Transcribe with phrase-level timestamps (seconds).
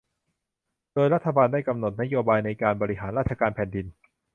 [0.93, 3.85] โดยรัฐบาลได้กำหนดนโยบายในการบริหารราชการแผ่นดิน